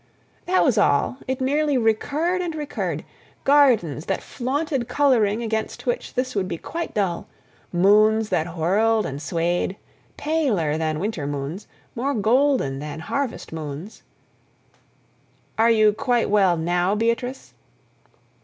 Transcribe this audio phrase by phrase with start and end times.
[0.47, 6.57] "That was all—it merely recurred and recurred—gardens that flaunted coloring against which this would be
[6.57, 7.27] quite dull,
[7.71, 9.77] moons that whirled and swayed,
[10.17, 14.01] paler than winter moons, more golden than harvest moons—"
[15.59, 17.53] "Are you quite well now, Beatrice?"